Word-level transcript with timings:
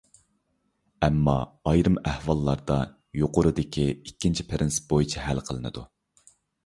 ئەمما، 1.07 1.35
ئايرىم 1.71 1.99
ئەھۋاللاردا 2.11 2.79
يۇقىرىدىكى 3.21 3.85
ئىككىنچى 3.97 4.47
پىرىنسىپ 4.51 4.89
بويىچە 4.95 5.27
ھەل 5.29 5.43
قىلىنىدۇ. 5.51 5.85